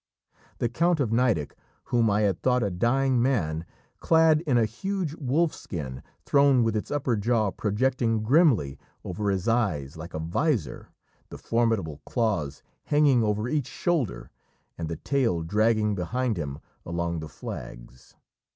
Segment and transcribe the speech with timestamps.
[0.57, 3.65] The Count of Nideck, whom I had thought a dying man,
[3.99, 9.47] clad in a huge wolf skin thrown with its upper jaw projecting grimly over his
[9.47, 10.89] eyes like a visor,
[11.29, 14.31] the formidable claws hanging over each shoulder,
[14.75, 18.15] and the tail dragging behind him along the flags.